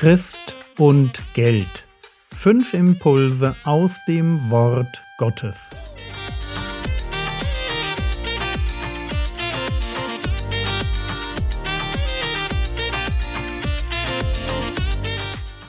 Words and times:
Christ 0.00 0.56
und 0.78 1.20
Geld. 1.34 1.86
Fünf 2.32 2.72
Impulse 2.72 3.54
aus 3.64 4.00
dem 4.08 4.48
Wort 4.48 5.02
Gottes. 5.18 5.76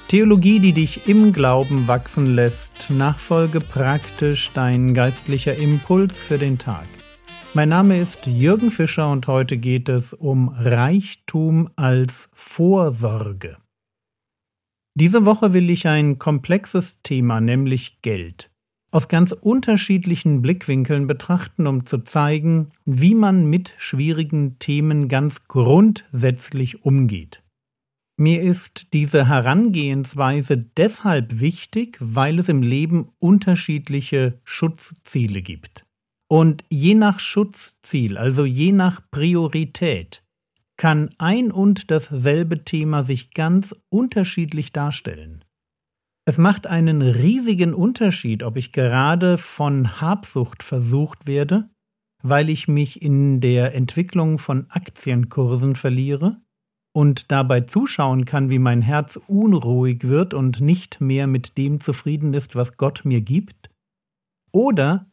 Theologie, 0.08 0.62
die 0.62 0.72
dich 0.72 1.10
im 1.10 1.34
Glauben 1.34 1.90
wachsen 1.90 2.34
lässt, 2.34 2.90
Nachfolge 2.90 3.60
praktisch 3.60 4.52
dein 4.54 4.94
geistlicher 4.94 5.58
Impuls 5.58 6.24
für 6.24 6.38
den 6.38 6.58
Tag. 6.58 6.88
Mein 7.54 7.68
Name 7.68 8.00
ist 8.00 8.28
Jürgen 8.28 8.72
Fischer 8.72 9.12
und 9.12 9.28
heute 9.28 9.58
geht 9.58 9.90
es 9.90 10.14
um 10.14 10.48
Reichtum 10.48 11.70
als 11.76 12.30
Vorsorge. 12.34 13.58
Diese 14.96 15.26
Woche 15.26 15.54
will 15.54 15.70
ich 15.70 15.88
ein 15.88 16.20
komplexes 16.20 17.02
Thema, 17.02 17.40
nämlich 17.40 18.02
Geld, 18.02 18.52
aus 18.92 19.08
ganz 19.08 19.32
unterschiedlichen 19.32 20.42
Blickwinkeln 20.42 21.08
betrachten, 21.08 21.66
um 21.66 21.86
zu 21.86 22.00
zeigen, 22.00 22.72
wie 22.86 23.16
man 23.16 23.46
mit 23.46 23.74
schwierigen 23.78 24.60
Themen 24.60 25.08
ganz 25.08 25.48
grundsätzlich 25.48 26.84
umgeht. 26.84 27.42
Mir 28.18 28.42
ist 28.42 28.94
diese 28.94 29.30
Herangehensweise 29.30 30.58
deshalb 30.58 31.40
wichtig, 31.40 31.98
weil 32.02 32.38
es 32.38 32.50
im 32.50 32.62
Leben 32.62 33.10
unterschiedliche 33.18 34.38
Schutzziele 34.44 35.42
gibt. 35.42 35.86
Und 36.30 36.64
je 36.70 36.96
nach 36.96 37.20
Schutzziel, 37.20 38.18
also 38.18 38.46
je 38.46 38.74
nach 38.74 39.02
Priorität, 39.10 40.22
kann 40.82 41.12
ein 41.20 41.52
und 41.52 41.92
dasselbe 41.92 42.66
Thema 42.66 43.04
sich 43.04 43.36
ganz 43.36 43.76
unterschiedlich 43.90 44.72
darstellen. 44.72 45.46
Es 46.26 46.40
macht 46.40 46.66
einen 46.66 47.04
riesigen 47.04 47.76
Unterschied, 47.76 48.42
ob 48.42 48.58
ich 48.58 48.72
gerade 48.72 49.38
von 49.38 50.02
Habsucht 50.02 50.64
versucht 50.64 51.28
werde, 51.28 51.70
weil 52.24 52.50
ich 52.50 52.68
mich 52.68 53.00
in 53.00 53.42
der 53.42 53.76
Entwicklung 53.76 54.40
von 54.40 54.72
Aktienkursen 54.72 55.76
verliere, 55.76 56.42
und 56.94 57.32
dabei 57.32 57.62
zuschauen 57.62 58.26
kann, 58.26 58.50
wie 58.50 58.58
mein 58.58 58.82
Herz 58.82 59.20
unruhig 59.28 60.08
wird 60.08 60.34
und 60.34 60.62
nicht 60.62 61.00
mehr 61.00 61.28
mit 61.28 61.60
dem 61.60 61.80
zufrieden 61.80 62.34
ist, 62.34 62.56
was 62.56 62.78
Gott 62.78 63.06
mir 63.06 63.22
gibt, 63.22 63.70
oder 64.52 65.06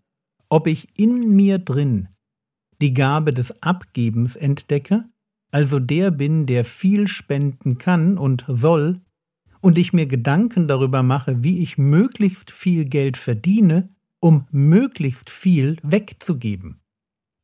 ob 0.48 0.66
ich 0.66 0.88
in 0.98 1.36
mir 1.36 1.58
drin 1.58 2.08
die 2.80 2.94
Gabe 2.94 3.34
des 3.34 3.62
Abgebens 3.62 4.34
entdecke, 4.34 5.04
also 5.50 5.78
der 5.78 6.10
bin, 6.10 6.46
der 6.46 6.64
viel 6.64 7.06
spenden 7.06 7.78
kann 7.78 8.18
und 8.18 8.44
soll, 8.48 9.00
und 9.60 9.78
ich 9.78 9.92
mir 9.92 10.06
Gedanken 10.06 10.68
darüber 10.68 11.02
mache, 11.02 11.42
wie 11.42 11.60
ich 11.60 11.78
möglichst 11.78 12.50
viel 12.50 12.84
Geld 12.84 13.16
verdiene, 13.16 13.88
um 14.20 14.46
möglichst 14.50 15.30
viel 15.30 15.78
wegzugeben. 15.82 16.80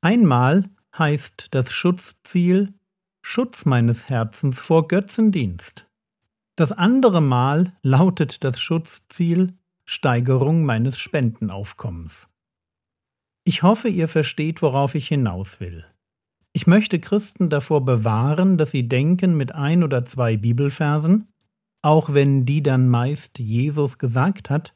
Einmal 0.01 0.71
heißt 0.97 1.49
das 1.51 1.73
Schutzziel 1.73 2.75
Schutz 3.23 3.65
meines 3.65 4.09
Herzens 4.09 4.61
vor 4.61 4.87
Götzendienst. 4.87 5.89
Das 6.57 6.73
andere 6.73 7.21
Mal 7.21 7.77
lautet 7.83 8.45
das 8.45 8.61
Schutzziel 8.61 9.55
Steigerung 9.85 10.65
meines 10.65 10.99
Spendenaufkommens. 10.99 12.29
Ich 13.45 13.63
hoffe, 13.63 13.89
ihr 13.89 14.09
versteht, 14.09 14.63
worauf 14.63 14.95
ich 14.95 15.09
hinaus 15.09 15.59
will. 15.59 15.85
Ich 16.57 16.69
möchte 16.69 17.01
Christen 17.01 17.49
davor 17.49 17.85
bewahren, 17.85 18.57
dass 18.57 18.71
sie 18.71 18.87
denken 18.89 19.37
mit 19.37 19.53
ein 19.57 19.83
oder 19.83 20.05
zwei 20.05 20.37
Bibelversen, 20.37 21.29
auch 21.83 22.15
wenn 22.15 22.47
die 22.47 22.63
dann 22.63 22.89
meist 22.89 23.41
Jesus 23.41 23.99
gesagt 23.99 24.51
hat, 24.51 24.73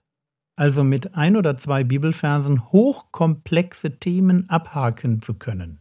also 0.56 0.82
mit 0.82 1.14
ein 1.14 1.36
oder 1.36 1.56
zwei 1.56 1.84
Bibelversen 1.84 2.72
hochkomplexe 2.72 4.00
Themen 4.00 4.50
abhaken 4.50 5.22
zu 5.22 5.34
können. 5.34 5.80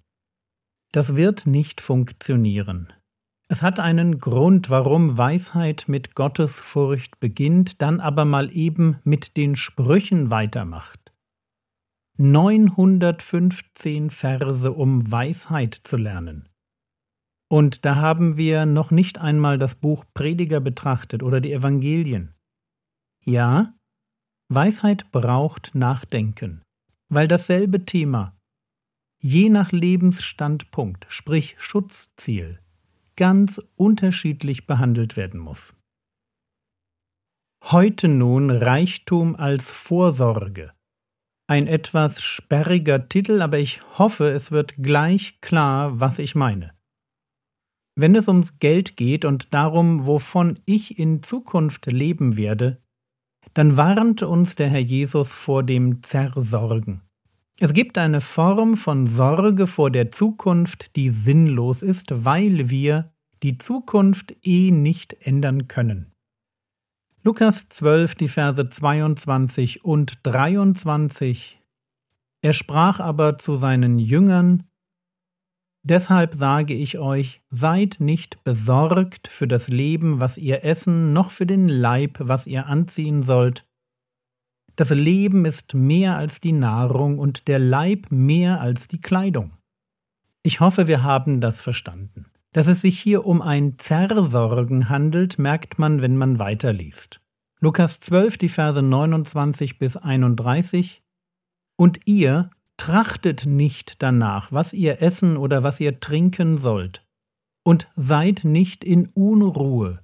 Das 0.92 1.16
wird 1.16 1.48
nicht 1.48 1.82
funktionieren. 1.82 2.94
Es 3.50 3.64
hat 3.64 3.80
einen 3.80 4.20
Grund, 4.20 4.70
warum 4.70 5.18
Weisheit 5.18 5.86
mit 5.88 6.14
Gottesfurcht 6.14 7.20
beginnt, 7.20 7.82
dann 7.82 8.00
aber 8.00 8.24
mal 8.24 8.56
eben 8.56 9.00
mit 9.04 9.36
den 9.36 9.56
Sprüchen 9.56 10.30
weitermacht. 10.30 10.97
915 12.18 14.10
Verse, 14.10 14.72
um 14.72 15.12
Weisheit 15.12 15.80
zu 15.84 15.98
lernen. 15.98 16.50
Und 17.50 17.86
da 17.86 17.96
haben 17.96 18.38
wir 18.38 18.66
noch 18.66 18.92
nicht 18.92 19.20
einmal 19.20 19.58
das 19.58 19.76
Buch 19.76 20.04
Prediger 20.14 20.60
betrachtet 20.60 21.24
oder 21.24 21.40
die 21.40 21.54
Evangelien. 21.54 22.34
Ja, 23.24 23.74
Weisheit 24.50 25.12
braucht 25.12 25.76
Nachdenken, 25.76 26.62
weil 27.10 27.28
dasselbe 27.28 27.86
Thema 27.86 28.38
je 29.20 29.50
nach 29.50 29.72
Lebensstandpunkt, 29.72 31.06
sprich 31.10 31.56
Schutzziel, 31.58 32.60
ganz 33.16 33.62
unterschiedlich 33.76 34.68
behandelt 34.68 35.18
werden 35.18 35.40
muss. 35.40 35.74
Heute 37.64 38.08
nun 38.08 38.52
Reichtum 38.52 39.36
als 39.36 39.72
Vorsorge. 39.72 40.72
Ein 41.50 41.68
etwas 41.68 42.22
sperriger 42.22 43.08
Titel, 43.08 43.42
aber 43.42 43.58
ich 43.58 43.80
hoffe, 43.98 44.28
es 44.28 44.52
wird 44.52 44.76
gleich 44.84 45.40
klar, 45.40 45.98
was 46.00 46.20
ich 46.20 46.36
meine. 46.36 46.74
Wenn 47.96 48.16
es 48.16 48.28
ums 48.28 48.60
Geld 48.60 48.98
geht 48.98 49.24
und 49.24 49.54
darum, 49.54 50.06
wovon 50.06 50.60
ich 50.66 51.00
in 51.00 51.24
Zukunft 51.24 51.86
leben 51.86 52.36
werde, 52.36 52.84
dann 53.54 53.78
warnte 53.78 54.28
uns 54.28 54.58
der 54.58 54.68
Herr 54.70 54.82
Jesus 54.82 55.34
vor 55.34 55.64
dem 55.64 56.04
Zersorgen. 56.04 57.02
Es 57.60 57.74
gibt 57.74 57.98
eine 57.98 58.20
Form 58.20 58.76
von 58.76 59.08
Sorge 59.08 59.68
vor 59.68 59.90
der 59.90 60.12
Zukunft, 60.12 60.98
die 60.98 61.10
sinnlos 61.10 61.82
ist, 61.82 62.26
weil 62.26 62.70
wir 62.70 63.14
die 63.42 63.58
Zukunft 63.58 64.36
eh 64.44 64.70
nicht 64.70 65.14
ändern 65.22 65.70
können. 65.70 66.14
Lukas 67.28 67.68
12, 67.68 68.16
die 68.16 68.30
Verse 68.30 68.70
22 68.70 69.84
und 69.84 70.14
23. 70.24 71.62
Er 72.42 72.54
sprach 72.54 73.02
aber 73.02 73.38
zu 73.38 73.58
seinen 73.58 74.00
Jüngern, 74.00 74.64
Deshalb 75.84 76.34
sage 76.34 76.74
ich 76.74 77.00
euch, 77.00 77.42
seid 77.50 77.98
nicht 78.00 78.46
besorgt 78.46 79.28
für 79.28 79.46
das 79.46 79.68
Leben, 79.68 80.22
was 80.22 80.38
ihr 80.38 80.64
essen, 80.64 81.12
noch 81.12 81.32
für 81.32 81.46
den 81.46 81.68
Leib, 81.68 82.16
was 82.22 82.48
ihr 82.48 82.68
anziehen 82.68 83.22
sollt. 83.22 83.68
Das 84.78 84.92
Leben 84.92 85.44
ist 85.44 85.74
mehr 85.74 86.16
als 86.16 86.40
die 86.40 86.54
Nahrung 86.54 87.20
und 87.20 87.50
der 87.50 87.60
Leib 87.60 88.10
mehr 88.10 88.62
als 88.62 88.88
die 88.88 89.02
Kleidung. 89.02 89.52
Ich 90.44 90.62
hoffe, 90.62 90.88
wir 90.88 91.04
haben 91.04 91.42
das 91.42 91.60
verstanden. 91.60 92.32
Dass 92.54 92.68
es 92.68 92.82
sich 92.82 93.00
hier 93.00 93.26
um 93.26 93.42
ein 93.42 93.78
Zersorgen 93.78 94.90
handelt, 94.90 95.38
merkt 95.38 95.80
man, 95.80 96.02
wenn 96.02 96.18
man 96.18 96.40
weiterliest. 96.40 97.22
Lukas 97.60 98.00
12, 98.00 98.38
die 98.38 98.50
Verse 98.50 98.82
29 98.82 99.80
bis 99.80 99.98
31 99.98 101.04
Und 101.76 102.00
ihr 102.06 102.50
trachtet 102.78 103.46
nicht 103.46 104.02
danach, 104.04 104.52
was 104.52 104.74
ihr 104.74 105.02
essen 105.02 105.38
oder 105.38 105.64
was 105.64 105.80
ihr 105.80 106.00
trinken 106.00 106.58
sollt, 106.58 107.06
und 107.64 107.90
seid 107.96 108.44
nicht 108.44 108.84
in 108.84 109.08
Unruhe, 109.08 110.04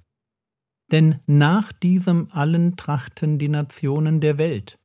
denn 0.90 1.20
nach 1.26 1.72
diesem 1.72 2.28
allen 2.30 2.76
trachten 2.76 3.38
die 3.38 3.48
Nationen 3.48 4.20
der 4.20 4.38
Welt. 4.38 4.78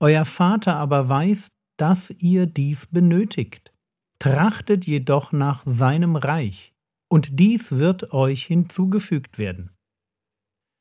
Euer 0.00 0.24
Vater 0.24 0.76
aber 0.76 1.08
weiß, 1.08 1.48
dass 1.76 2.10
ihr 2.10 2.46
dies 2.46 2.86
benötigt. 2.86 3.72
Trachtet 4.18 4.86
jedoch 4.86 5.32
nach 5.32 5.62
seinem 5.66 6.16
Reich, 6.16 6.71
und 7.12 7.38
dies 7.38 7.72
wird 7.72 8.14
euch 8.14 8.46
hinzugefügt 8.46 9.36
werden. 9.36 9.68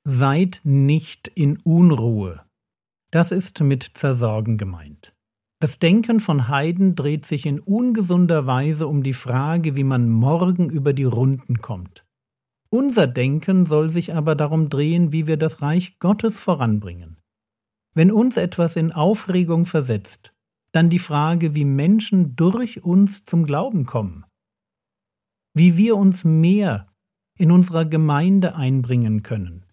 Seid 0.07 0.61
nicht 0.63 1.27
in 1.27 1.57
Unruhe. 1.57 2.45
Das 3.11 3.33
ist 3.33 3.59
mit 3.59 3.91
Zersorgen 3.95 4.57
gemeint. 4.57 5.13
Das 5.59 5.77
Denken 5.77 6.21
von 6.21 6.47
Heiden 6.47 6.95
dreht 6.95 7.25
sich 7.25 7.45
in 7.45 7.59
ungesunder 7.59 8.47
Weise 8.47 8.87
um 8.87 9.03
die 9.03 9.11
Frage, 9.11 9.75
wie 9.75 9.83
man 9.83 10.09
morgen 10.09 10.69
über 10.69 10.93
die 10.93 11.03
Runden 11.03 11.59
kommt. 11.59 12.05
Unser 12.69 13.07
Denken 13.07 13.65
soll 13.65 13.89
sich 13.89 14.13
aber 14.13 14.35
darum 14.35 14.69
drehen, 14.69 15.11
wie 15.11 15.27
wir 15.27 15.35
das 15.35 15.61
Reich 15.61 15.99
Gottes 15.99 16.39
voranbringen. 16.39 17.17
Wenn 17.93 18.09
uns 18.09 18.37
etwas 18.37 18.77
in 18.77 18.93
Aufregung 18.93 19.65
versetzt, 19.65 20.31
dann 20.71 20.89
die 20.89 20.99
Frage, 20.99 21.55
wie 21.55 21.65
Menschen 21.65 22.37
durch 22.37 22.85
uns 22.85 23.25
zum 23.25 23.45
Glauben 23.45 23.85
kommen, 23.85 24.23
wie 25.53 25.77
wir 25.77 25.97
uns 25.97 26.23
mehr 26.23 26.87
in 27.37 27.51
unserer 27.51 27.85
Gemeinde 27.85 28.55
einbringen 28.55 29.23
können, 29.23 29.65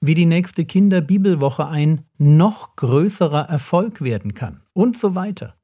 wie 0.00 0.14
die 0.14 0.26
nächste 0.26 0.64
Kinderbibelwoche 0.64 1.66
ein 1.66 2.04
noch 2.18 2.76
größerer 2.76 3.48
Erfolg 3.48 4.00
werden 4.02 4.34
kann 4.34 4.62
und 4.72 4.96
so 4.96 5.14
weiter. 5.14 5.56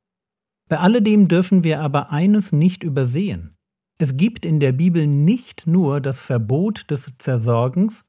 Bei 0.69 0.79
alledem 0.79 1.29
dürfen 1.29 1.65
wir 1.65 1.81
aber 1.81 2.11
eines 2.11 2.53
nicht 2.53 2.83
übersehen. 2.83 3.57
Es 3.99 4.17
gibt 4.17 4.45
in 4.47 4.61
der 4.61 4.73
Bibel 4.73 5.07
nicht 5.07 5.67
nur 5.67 6.01
das 6.01 6.21
Verbot 6.21 6.91
des 6.91 7.11
Zersorgens, 7.19 8.05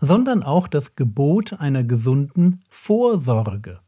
sondern 0.00 0.42
auch 0.42 0.68
das 0.68 0.94
Gebot 0.96 1.54
einer 1.54 1.82
gesunden 1.82 2.62
Vorsorge. 2.68 3.80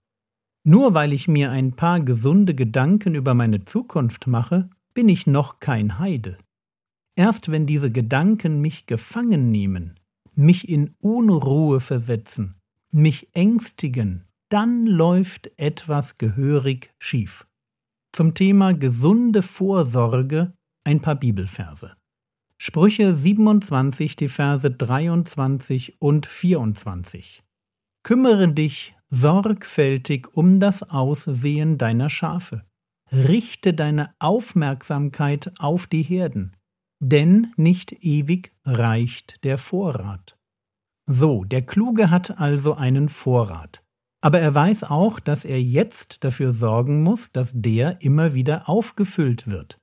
Nur 0.64 0.94
weil 0.94 1.12
ich 1.12 1.28
mir 1.28 1.52
ein 1.52 1.76
paar 1.76 2.00
gesunde 2.00 2.54
Gedanken 2.54 3.14
über 3.14 3.34
meine 3.34 3.64
Zukunft 3.64 4.26
mache, 4.26 4.68
bin 4.94 5.08
ich 5.08 5.28
noch 5.28 5.60
kein 5.60 6.00
Heide. 6.00 6.38
Erst 7.16 7.50
wenn 7.50 7.66
diese 7.66 7.90
Gedanken 7.90 8.60
mich 8.60 8.86
gefangen 8.86 9.50
nehmen, 9.50 9.98
mich 10.34 10.68
in 10.68 10.94
Unruhe 11.00 11.80
versetzen, 11.80 12.56
mich 12.90 13.28
ängstigen, 13.32 14.26
dann 14.50 14.86
läuft 14.86 15.50
etwas 15.56 16.18
gehörig 16.18 16.94
schief. 16.98 17.46
Zum 18.12 18.34
Thema 18.34 18.74
gesunde 18.74 19.42
Vorsorge 19.42 20.52
ein 20.84 21.00
paar 21.00 21.16
Bibelverse. 21.16 21.96
Sprüche 22.58 23.14
27, 23.14 24.16
die 24.16 24.28
Verse 24.28 24.70
23 24.70 26.00
und 26.00 26.26
24. 26.26 27.42
Kümmere 28.02 28.52
dich 28.52 28.94
sorgfältig 29.08 30.28
um 30.32 30.60
das 30.60 30.82
Aussehen 30.82 31.76
deiner 31.76 32.08
Schafe. 32.08 32.64
Richte 33.10 33.74
deine 33.74 34.14
Aufmerksamkeit 34.18 35.52
auf 35.58 35.86
die 35.86 36.02
Herden, 36.02 36.56
denn 37.00 37.52
nicht 37.56 37.92
ewig 38.04 38.52
reicht 38.64 39.44
der 39.44 39.58
Vorrat. 39.58 40.36
So, 41.06 41.44
der 41.44 41.62
Kluge 41.62 42.10
hat 42.10 42.38
also 42.38 42.74
einen 42.74 43.08
Vorrat. 43.08 43.82
Aber 44.22 44.40
er 44.40 44.54
weiß 44.54 44.84
auch, 44.84 45.20
dass 45.20 45.44
er 45.44 45.62
jetzt 45.62 46.24
dafür 46.24 46.52
sorgen 46.52 47.02
muss, 47.02 47.30
dass 47.30 47.52
der 47.54 48.02
immer 48.02 48.34
wieder 48.34 48.68
aufgefüllt 48.68 49.46
wird. 49.46 49.78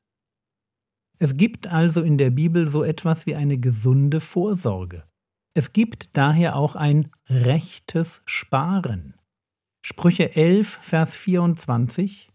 Es 1.19 1.38
gibt 1.38 1.68
also 1.68 2.01
in 2.01 2.18
der 2.18 2.31
Bibel 2.31 2.68
so 2.68 2.83
etwas 2.83 3.25
wie 3.25 3.36
eine 3.36 3.57
gesunde 3.57 4.19
Vorsorge. 4.19 5.04
Es 5.54 5.71
gibt 5.71 6.18
daher 6.18 6.56
auch 6.56 6.75
ein 6.75 7.12
rechtes 7.30 8.21
Sparen. 8.25 9.16
Sprüche 9.86 10.36
11, 10.36 10.80
Vers 10.81 11.16
24 11.16 12.32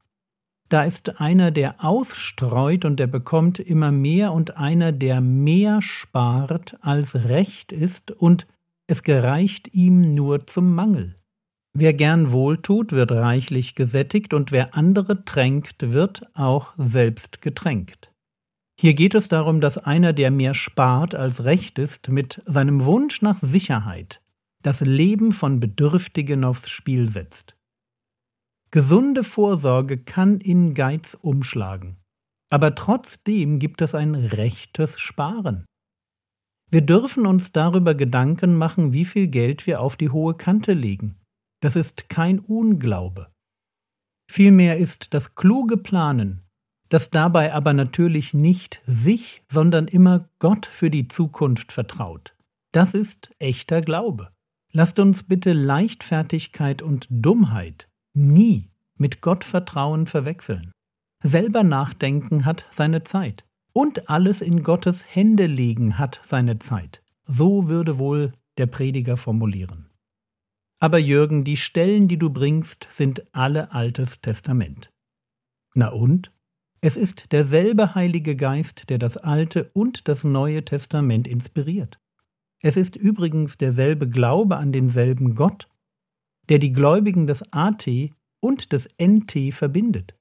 Da 0.69 0.83
ist 0.83 1.21
einer, 1.21 1.51
der 1.51 1.83
ausstreut 1.83 2.85
und 2.85 3.01
der 3.01 3.07
bekommt 3.07 3.59
immer 3.59 3.91
mehr 3.91 4.33
und 4.33 4.57
einer, 4.57 4.93
der 4.93 5.21
mehr 5.21 5.81
spart, 5.81 6.77
als 6.83 7.15
recht 7.29 7.73
ist 7.73 8.11
und 8.11 8.47
es 8.87 9.03
gereicht 9.03 9.75
ihm 9.75 10.11
nur 10.11 10.47
zum 10.47 10.75
Mangel. 10.75 11.15
Wer 11.75 11.95
gern 11.95 12.33
wohltut, 12.33 12.93
wird 12.93 13.13
reichlich 13.13 13.75
gesättigt, 13.75 14.35
und 14.35 14.51
wer 14.51 14.75
andere 14.75 15.25
tränkt, 15.25 15.93
wird 15.93 16.23
auch 16.35 16.73
selbst 16.77 17.41
getränkt. 17.41 18.11
Hier 18.81 18.95
geht 18.95 19.15
es 19.15 19.29
darum, 19.29 19.61
dass 19.61 19.79
einer, 19.79 20.13
der 20.13 20.31
mehr 20.31 20.55
spart 20.55 21.15
als 21.15 21.45
recht 21.45 21.79
ist, 21.79 22.09
mit 22.09 22.43
seinem 22.47 22.85
Wunsch 22.85 23.23
nach 23.23 23.39
Sicherheit 23.39 24.21
das 24.63 24.81
Leben 24.81 25.33
von 25.33 25.61
Bedürftigen 25.61 26.45
aufs 26.45 26.69
Spiel 26.69 27.09
setzt. 27.09 27.55
Gesunde 28.71 29.25
Vorsorge 29.25 29.97
kann 29.97 30.41
in 30.41 30.75
Geiz 30.75 31.17
umschlagen, 31.19 31.97
aber 32.51 32.75
trotzdem 32.75 33.59
gibt 33.59 33.81
es 33.81 33.95
ein 33.95 34.15
rechtes 34.15 35.01
Sparen. 35.01 35.65
Wir 36.71 36.83
dürfen 36.83 37.25
uns 37.25 37.53
darüber 37.53 37.95
Gedanken 37.95 38.57
machen, 38.57 38.93
wie 38.93 39.07
viel 39.07 39.29
Geld 39.29 39.67
wir 39.67 39.81
auf 39.81 39.97
die 39.97 40.11
hohe 40.11 40.35
Kante 40.35 40.75
legen. 40.75 41.17
Das 41.63 41.77
ist 41.77 42.11
kein 42.11 42.41
Unglaube. 42.41 43.33
Vielmehr 44.31 44.77
ist 44.77 45.15
das 45.15 45.35
kluge 45.35 45.79
Planen, 45.79 46.43
das 46.91 47.09
dabei 47.09 47.55
aber 47.55 47.73
natürlich 47.73 48.35
nicht 48.35 48.83
sich, 48.85 49.43
sondern 49.49 49.89
immer 49.89 50.29
Gott 50.41 50.67
für 50.67 50.91
die 50.91 51.09
Zukunft 51.09 51.73
vertraut. 51.73 52.37
Das 52.73 52.93
ist 52.93 53.31
echter 53.39 53.81
Glaube. 53.81 54.31
Lasst 54.73 54.99
uns 54.99 55.23
bitte 55.23 55.55
Leichtfertigkeit 55.55 56.83
und 56.83 57.07
Dummheit 57.09 57.89
nie 58.19 58.71
mit 58.97 59.21
Gottvertrauen 59.21 60.07
verwechseln. 60.07 60.73
Selber 61.23 61.63
nachdenken 61.63 62.45
hat 62.45 62.67
seine 62.71 63.03
Zeit. 63.03 63.45
Und 63.73 64.11
alles 64.11 64.41
in 64.41 64.63
Gottes 64.63 65.15
Hände 65.15 65.47
legen 65.47 65.99
hat 65.99 66.21
seine 66.23 66.59
Zeit. 66.59 67.03
So 67.25 67.69
würde 67.69 67.99
wohl 67.99 68.33
der 68.57 68.67
Prediger 68.67 69.17
formulieren. 69.17 69.89
Aber 70.81 70.99
Jürgen, 70.99 71.45
die 71.45 71.57
Stellen, 71.57 72.09
die 72.09 72.19
du 72.19 72.31
bringst, 72.31 72.87
sind 72.91 73.23
alle 73.33 73.73
Altes 73.73 74.21
Testament. 74.21 74.91
Na 75.75 75.89
und? 75.89 76.31
Es 76.81 76.97
ist 76.97 77.33
derselbe 77.33 77.97
Heilige 77.97 78.37
Geist, 78.37 78.89
der 78.89 78.99
das 78.99 79.17
Alte 79.17 79.71
und 79.75 80.07
das 80.07 80.23
Neue 80.23 80.65
Testament 80.65 81.27
inspiriert. 81.27 81.99
Es 82.61 82.77
ist 82.77 82.95
übrigens 82.95 83.59
derselbe 83.59 84.09
Glaube 84.09 84.57
an 84.57 84.73
denselben 84.73 85.35
Gott, 85.35 85.69
der 86.49 86.59
die 86.59 86.73
Gläubigen 86.73 87.27
des 87.27 87.53
AT 87.53 87.87
und 88.41 88.73
des 88.73 88.89
NT 89.01 89.53
verbindet. 89.53 90.15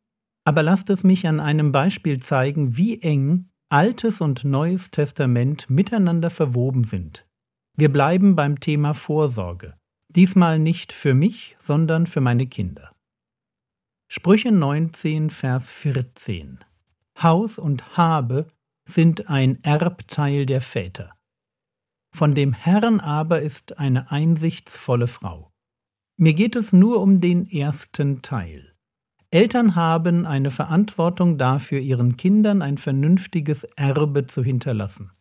Aber 0.45 0.63
lasst 0.63 0.89
es 0.89 1.03
mich 1.03 1.27
an 1.27 1.39
einem 1.39 1.71
Beispiel 1.71 2.21
zeigen, 2.21 2.77
wie 2.77 3.01
eng 3.01 3.49
Altes 3.69 4.21
und 4.21 4.45
Neues 4.45 4.91
Testament 4.91 5.69
miteinander 5.69 6.29
verwoben 6.29 6.85
sind. 6.85 7.27
Wir 7.75 7.91
bleiben 7.91 8.35
beim 8.35 8.59
Thema 8.59 8.93
Vorsorge. 8.93 9.75
Diesmal 10.09 10.57
nicht 10.57 10.93
für 10.93 11.13
mich, 11.13 11.57
sondern 11.59 12.07
für 12.07 12.21
meine 12.21 12.47
Kinder. 12.47 12.95
Sprüche 14.09 14.53
19, 14.53 15.29
Vers 15.29 15.69
14. 15.69 16.59
Haus 17.21 17.59
und 17.59 17.97
Habe 17.97 18.47
sind 18.87 19.29
ein 19.29 19.61
Erbteil 19.63 20.45
der 20.45 20.61
Väter. 20.61 21.13
Von 22.15 22.33
dem 22.33 22.53
Herrn 22.53 23.01
aber 23.01 23.41
ist 23.41 23.77
eine 23.79 24.11
einsichtsvolle 24.11 25.07
Frau. 25.07 25.51
Mir 26.19 26.33
geht 26.33 26.55
es 26.55 26.73
nur 26.73 26.99
um 26.99 27.19
den 27.19 27.47
ersten 27.47 28.23
Teil. 28.23 28.73
Eltern 29.29 29.75
haben 29.75 30.25
eine 30.25 30.49
Verantwortung 30.49 31.37
dafür, 31.37 31.79
ihren 31.79 32.17
Kindern 32.17 32.63
ein 32.63 32.79
vernünftiges 32.79 33.65
Erbe 33.75 34.25
zu 34.25 34.43
hinterlassen. 34.43 35.11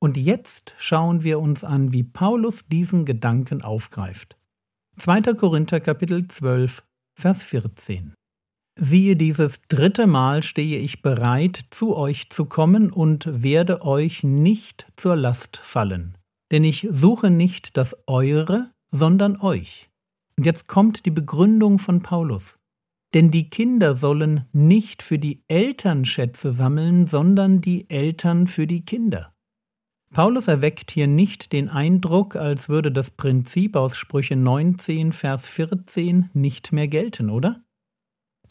Und 0.00 0.16
jetzt 0.16 0.74
schauen 0.78 1.24
wir 1.24 1.40
uns 1.40 1.64
an, 1.64 1.92
wie 1.92 2.04
Paulus 2.04 2.68
diesen 2.68 3.04
Gedanken 3.04 3.62
aufgreift. 3.62 4.36
2. 4.98 5.22
Korinther 5.34 5.80
Kapitel 5.80 6.28
12, 6.28 6.84
Vers 7.18 7.42
14. 7.42 8.14
Siehe, 8.78 9.16
dieses 9.16 9.62
dritte 9.62 10.06
Mal 10.06 10.44
stehe 10.44 10.78
ich 10.78 11.02
bereit, 11.02 11.64
zu 11.70 11.96
euch 11.96 12.30
zu 12.30 12.44
kommen 12.44 12.92
und 12.92 13.42
werde 13.42 13.82
euch 13.82 14.22
nicht 14.22 14.86
zur 14.94 15.16
Last 15.16 15.56
fallen. 15.56 16.16
Denn 16.52 16.62
ich 16.62 16.86
suche 16.88 17.28
nicht 17.30 17.76
das 17.76 17.96
Eure, 18.06 18.70
sondern 18.88 19.40
euch. 19.40 19.87
Und 20.38 20.46
jetzt 20.46 20.68
kommt 20.68 21.04
die 21.04 21.10
Begründung 21.10 21.80
von 21.80 22.00
Paulus. 22.00 22.60
Denn 23.12 23.32
die 23.32 23.50
Kinder 23.50 23.94
sollen 23.94 24.44
nicht 24.52 25.02
für 25.02 25.18
die 25.18 25.42
Eltern 25.48 26.04
Schätze 26.04 26.52
sammeln, 26.52 27.08
sondern 27.08 27.60
die 27.60 27.90
Eltern 27.90 28.46
für 28.46 28.68
die 28.68 28.84
Kinder. 28.84 29.34
Paulus 30.12 30.46
erweckt 30.46 30.92
hier 30.92 31.08
nicht 31.08 31.52
den 31.52 31.68
Eindruck, 31.68 32.36
als 32.36 32.68
würde 32.68 32.92
das 32.92 33.10
Prinzip 33.10 33.74
aus 33.74 33.96
Sprüche 33.96 34.36
19, 34.36 35.10
Vers 35.12 35.48
14 35.48 36.30
nicht 36.34 36.72
mehr 36.72 36.86
gelten, 36.86 37.30
oder? 37.30 37.64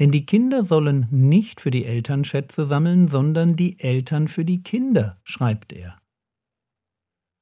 Denn 0.02 0.12
die 0.12 0.26
Kinder 0.26 0.64
sollen 0.64 1.08
nicht 1.10 1.62
für 1.62 1.72
die 1.72 1.86
Eltern 1.86 2.26
Schätze 2.26 2.66
sammeln, 2.66 3.08
sondern 3.08 3.56
die 3.56 3.80
Eltern 3.80 4.28
für 4.28 4.44
die 4.44 4.62
Kinder, 4.62 5.22
schreibt 5.24 5.72
er. 5.72 5.98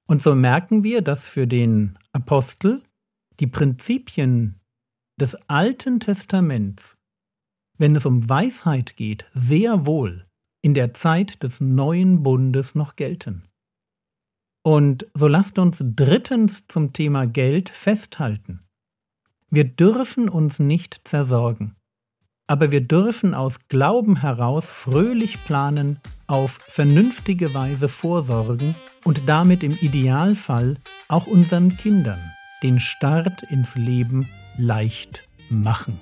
Und 0.06 0.22
so 0.22 0.36
merken 0.36 0.84
wir, 0.84 1.02
dass 1.02 1.28
für 1.28 1.48
den 1.48 1.98
Apostel 2.14 2.84
die 3.40 3.48
Prinzipien 3.48 4.60
des 5.20 5.36
Alten 5.50 6.00
Testaments, 6.00 6.98
wenn 7.78 7.96
es 7.96 8.06
um 8.06 8.28
Weisheit 8.30 8.96
geht, 8.96 9.26
sehr 9.34 9.86
wohl 9.86 10.28
in 10.62 10.74
der 10.74 10.94
Zeit 10.94 11.44
des 11.44 11.62
neuen 11.62 12.24
Bundes 12.24 12.76
noch 12.76 12.96
gelten. 12.96 13.44
Und 14.64 15.08
so 15.14 15.28
lasst 15.28 15.60
uns 15.60 15.84
drittens 15.96 16.68
zum 16.68 16.92
Thema 16.94 17.28
Geld 17.28 17.70
festhalten. 17.70 18.62
Wir 19.52 19.66
dürfen 19.66 20.28
uns 20.28 20.60
nicht 20.60 21.08
zersorgen 21.08 21.76
aber 22.48 22.72
wir 22.72 22.82
dürfen 22.82 23.34
aus 23.34 23.68
Glauben 23.68 24.18
heraus 24.18 24.70
fröhlich 24.70 25.44
planen, 25.46 26.00
auf 26.28 26.60
vernünftige 26.68 27.54
Weise 27.54 27.88
vorsorgen 27.88 28.76
und 29.04 29.28
damit 29.28 29.64
im 29.64 29.72
Idealfall 29.72 30.78
auch 31.08 31.28
unseren 31.28 31.76
Kindern 31.76 32.20
den 32.66 32.80
Start 32.80 33.44
ins 33.44 33.76
Leben 33.76 34.28
leicht 34.58 35.30
machen. 35.50 36.02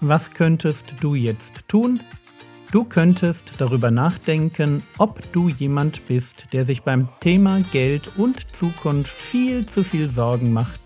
Was 0.00 0.32
könntest 0.32 0.94
du 0.98 1.14
jetzt 1.14 1.68
tun? 1.68 2.00
Du 2.72 2.82
könntest 2.82 3.52
darüber 3.58 3.92
nachdenken, 3.92 4.82
ob 4.98 5.32
du 5.32 5.48
jemand 5.48 6.04
bist, 6.08 6.48
der 6.52 6.64
sich 6.64 6.82
beim 6.82 7.08
Thema 7.20 7.60
Geld 7.70 8.10
und 8.16 8.56
Zukunft 8.56 9.16
viel 9.16 9.66
zu 9.66 9.84
viel 9.84 10.10
Sorgen 10.10 10.52
macht 10.52 10.80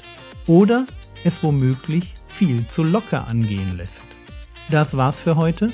oder 0.47 0.87
es 1.25 1.43
womöglich 1.43 2.13
viel 2.27 2.67
zu 2.67 2.83
locker 2.83 3.29
angehen 3.29 3.79
lässt. 3.79 4.05
Das 4.69 4.95
war's 4.95 5.23
für 5.23 5.37
heute. 5.37 5.73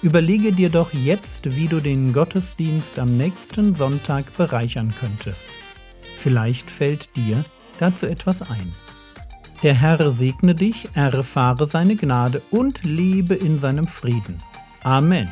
Überlege 0.00 0.52
dir 0.52 0.70
doch 0.70 0.92
jetzt, 0.92 1.56
wie 1.56 1.66
du 1.66 1.80
den 1.80 2.12
Gottesdienst 2.12 2.98
am 3.00 3.16
nächsten 3.16 3.74
Sonntag 3.74 4.36
bereichern 4.36 4.94
könntest. 4.98 5.48
Vielleicht 6.18 6.70
fällt 6.70 7.16
dir 7.16 7.44
dazu 7.80 8.06
etwas 8.06 8.42
ein. 8.42 8.72
Der 9.64 9.74
Herr 9.74 10.12
segne 10.12 10.54
dich, 10.54 10.88
erfahre 10.94 11.66
seine 11.66 11.96
Gnade 11.96 12.42
und 12.52 12.84
lebe 12.84 13.34
in 13.34 13.58
seinem 13.58 13.88
Frieden. 13.88 14.40
Amen. 14.84 15.28